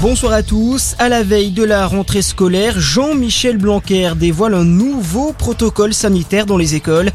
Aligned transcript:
Bonsoir 0.00 0.32
à 0.32 0.44
tous. 0.44 0.94
À 1.00 1.08
la 1.08 1.24
veille 1.24 1.50
de 1.50 1.64
la 1.64 1.84
rentrée 1.88 2.22
scolaire, 2.22 2.78
Jean-Michel 2.78 3.58
Blanquer 3.58 4.12
dévoile 4.14 4.54
un 4.54 4.62
nouveau 4.62 5.32
protocole 5.32 5.92
sanitaire 5.92 6.46
dans 6.46 6.56
les 6.56 6.76
écoles. 6.76 7.10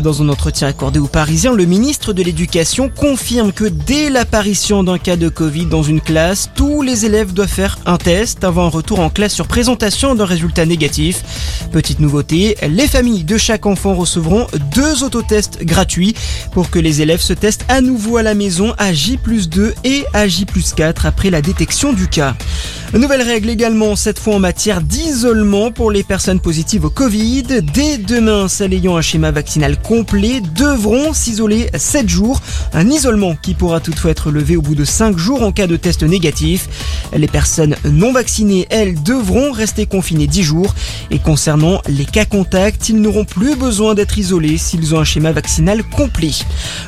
Dans 0.00 0.22
un 0.22 0.28
entretien 0.28 0.68
accordé 0.68 1.00
aux 1.00 1.08
Parisiens, 1.08 1.52
le 1.52 1.64
ministre 1.64 2.12
de 2.12 2.22
l'Éducation 2.22 2.90
confirme 2.90 3.50
que 3.50 3.64
dès 3.64 4.08
l'apparition 4.08 4.84
d'un 4.84 4.98
cas 4.98 5.16
de 5.16 5.28
Covid 5.28 5.66
dans 5.66 5.82
une 5.82 6.00
classe, 6.00 6.50
tous 6.54 6.82
les 6.82 7.06
élèves 7.06 7.32
doivent 7.32 7.48
faire 7.48 7.80
un 7.86 7.96
test 7.96 8.44
avant 8.44 8.66
un 8.66 8.70
retour 8.70 9.00
en 9.00 9.10
classe 9.10 9.34
sur 9.34 9.48
présentation 9.48 10.14
d'un 10.14 10.24
résultat 10.24 10.64
négatif. 10.64 11.24
Petite 11.72 11.98
nouveauté, 11.98 12.56
les 12.68 12.86
familles 12.86 13.24
de 13.24 13.36
chaque 13.36 13.66
enfant 13.66 13.94
recevront 13.94 14.46
deux 14.72 15.02
autotests 15.02 15.64
gratuits 15.64 16.14
pour 16.52 16.70
que 16.70 16.78
les 16.78 17.02
élèves 17.02 17.20
se 17.20 17.32
testent 17.32 17.66
à 17.68 17.80
nouveau 17.80 18.16
à 18.16 18.22
la 18.22 18.34
maison 18.34 18.74
à 18.78 18.92
J 18.92 19.18
2 19.26 19.74
et 19.82 20.04
à 20.12 20.28
J 20.28 20.46
4 20.76 21.04
après 21.04 21.30
la 21.30 21.42
détection 21.42 21.92
du 21.92 22.06
cas. 22.06 22.27
Nouvelle 22.94 23.20
règle 23.20 23.50
également, 23.50 23.96
cette 23.96 24.18
fois 24.18 24.36
en 24.36 24.38
matière 24.38 24.80
d'isolement 24.80 25.70
pour 25.70 25.90
les 25.90 26.02
personnes 26.02 26.40
positives 26.40 26.86
au 26.86 26.90
Covid. 26.90 27.42
Dès 27.74 27.98
demain, 27.98 28.48
celles 28.48 28.72
ayant 28.72 28.96
un 28.96 29.02
schéma 29.02 29.30
vaccinal 29.30 29.80
complet 29.80 30.40
devront 30.54 31.12
s'isoler 31.12 31.68
7 31.76 32.08
jours. 32.08 32.40
Un 32.72 32.88
isolement 32.88 33.36
qui 33.36 33.52
pourra 33.52 33.80
toutefois 33.80 34.10
être 34.12 34.30
levé 34.30 34.56
au 34.56 34.62
bout 34.62 34.74
de 34.74 34.86
5 34.86 35.18
jours 35.18 35.42
en 35.42 35.52
cas 35.52 35.66
de 35.66 35.76
test 35.76 36.02
négatif. 36.02 36.68
Les 37.14 37.28
personnes 37.28 37.76
non 37.84 38.12
vaccinées, 38.12 38.66
elles, 38.70 39.02
devront 39.02 39.52
rester 39.52 39.84
confinées 39.84 40.26
10 40.26 40.42
jours. 40.42 40.74
Et 41.10 41.18
concernant 41.18 41.82
les 41.88 42.06
cas 42.06 42.24
contacts, 42.24 42.88
ils 42.88 43.00
n'auront 43.00 43.26
plus 43.26 43.54
besoin 43.54 43.94
d'être 43.94 44.18
isolés 44.18 44.56
s'ils 44.56 44.94
ont 44.94 45.00
un 45.00 45.04
schéma 45.04 45.32
vaccinal 45.32 45.82
complet. 45.84 46.30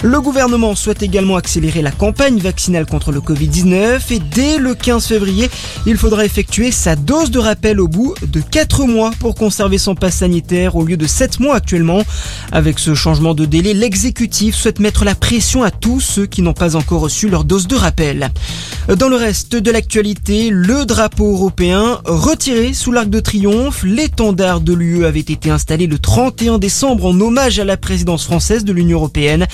Le 0.03 0.21
gouvernement 0.21 0.75
souhaite 0.75 1.03
également 1.03 1.37
accélérer 1.37 1.83
la 1.83 1.93
campagne 1.93 2.39
vaccinale 2.39 2.87
contre 2.87 3.13
le 3.13 3.21
Covid-19 3.21 4.01
et 4.11 4.19
dès 4.19 4.59
le 4.59 4.75
15 4.75 5.07
février, 5.07 5.30
il 5.87 5.97
faudra 5.97 6.25
effectuer 6.25 6.71
sa 6.71 6.97
dose 6.97 7.31
de 7.31 7.39
rappel 7.39 7.81
au 7.81 7.89
bout 7.89 8.15
de 8.27 8.41
4 8.41 8.87
mois 8.87 9.11
pour 9.19 9.35
conserver 9.35 9.79
son 9.79 9.95
pass 9.95 10.17
sanitaire 10.17 10.77
au 10.77 10.85
lieu 10.85 10.97
de 10.97 11.07
7 11.07 11.41
mois 11.41 11.57
actuellement. 11.57 12.03
Avec 12.53 12.79
ce 12.79 12.95
changement 12.95 13.35
de 13.35 13.45
délai, 13.45 13.75
l'exécutif 13.75 14.55
souhaite 14.55 14.81
mettre 14.81 15.05
la 15.05 15.15
pression 15.15 15.63
à 15.63 15.71
tous 15.71 16.01
ceux 16.01 16.27
qui 16.27 16.43
n'ont 16.43 16.53
pas 16.53 16.77
encore 16.77 17.01
reçu 17.01 17.29
leur 17.29 17.45
dose 17.45 17.67
de 17.67 17.77
rappel. 17.77 18.31
Dans 18.89 19.09
le 19.09 19.17
reste 19.17 19.55
de 19.57 19.71
l'actualité, 19.71 20.49
le 20.51 20.85
drapeau 20.85 21.33
européen 21.33 22.01
retiré 22.05 22.73
sous 22.73 22.91
l'arc 22.91 23.09
de 23.09 23.21
triomphe, 23.21 23.85
l'étendard 23.85 24.61
de 24.61 24.73
l'UE 24.73 25.05
avait 25.05 25.21
été 25.21 25.51
installé 25.51 25.87
le 25.87 25.99
31 25.99 26.59
décembre 26.59 27.07
en 27.07 27.21
hommage 27.21 27.61
à 27.61 27.65
la 27.65 27.77
présidence 27.77 28.25
française 28.25 28.65
de 28.65 28.73
l'Union 28.73 28.99
européenne 28.99 29.47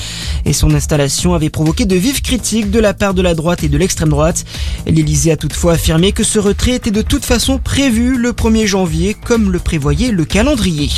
et 0.46 0.52
son 0.52 0.72
installation 0.74 1.34
avait 1.34 1.50
provoqué 1.50 1.84
de 1.84 1.96
vives 1.96 2.22
critiques 2.22 2.70
de 2.70 2.78
la 2.78 2.94
part 2.94 3.14
de 3.14 3.20
la 3.20 3.34
droite 3.34 3.64
et 3.64 3.68
de 3.68 3.76
l'extrême 3.76 4.10
droite. 4.10 4.44
L'Elysée 4.86 5.32
a 5.32 5.36
toutefois 5.36 5.72
affirmé 5.72 6.12
que 6.12 6.24
ce 6.24 6.38
retrait 6.38 6.76
était 6.76 6.92
de 6.92 7.02
toute 7.02 7.24
façon 7.24 7.58
prévu 7.58 8.16
le 8.16 8.32
1er 8.32 8.66
janvier 8.66 9.16
comme 9.24 9.50
le 9.50 9.58
prévoyait 9.58 10.12
le 10.12 10.24
calendrier. 10.24 10.88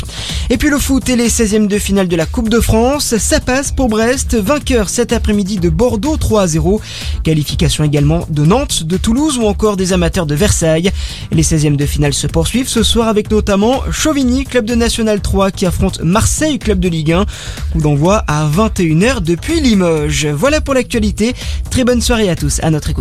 Et 0.51 0.57
puis 0.57 0.69
le 0.69 0.77
foot 0.77 1.09
et 1.09 1.15
les 1.15 1.29
16e 1.29 1.67
de 1.67 1.79
finale 1.79 2.07
de 2.07 2.15
la 2.15 2.25
Coupe 2.25 2.49
de 2.49 2.59
France, 2.59 3.17
ça 3.17 3.39
passe 3.39 3.71
pour 3.71 3.89
Brest, 3.89 4.35
vainqueur 4.35 4.89
cet 4.89 5.13
après-midi 5.13 5.57
de 5.57 5.69
Bordeaux 5.69 6.17
3 6.17 6.47
0. 6.47 6.79
Qualification 7.23 7.83
également 7.83 8.18
de 8.29 8.45
Nantes, 8.45 8.83
de 8.83 8.97
Toulouse 8.97 9.37
ou 9.37 9.45
encore 9.45 9.77
des 9.77 9.93
amateurs 9.93 10.25
de 10.25 10.35
Versailles. 10.35 10.91
Les 11.31 11.43
16e 11.43 11.75
de 11.75 11.85
finale 11.85 12.13
se 12.13 12.27
poursuivent 12.27 12.67
ce 12.67 12.83
soir 12.83 13.07
avec 13.07 13.31
notamment 13.31 13.81
Chauvigny, 13.91 14.43
club 14.43 14.65
de 14.65 14.75
National 14.75 15.21
3 15.21 15.51
qui 15.51 15.65
affronte 15.65 16.01
Marseille, 16.01 16.59
club 16.59 16.79
de 16.79 16.89
Ligue 16.89 17.13
1. 17.13 17.25
Coup 17.71 17.81
d'envoi 17.81 18.23
à 18.27 18.47
21h 18.47 19.21
depuis 19.21 19.61
Limoges. 19.61 20.27
Voilà 20.27 20.61
pour 20.61 20.73
l'actualité. 20.73 21.33
Très 21.69 21.83
bonne 21.83 22.01
soirée 22.01 22.29
à 22.29 22.35
tous, 22.35 22.59
à 22.63 22.69
notre 22.69 22.89
écoute. 22.89 22.97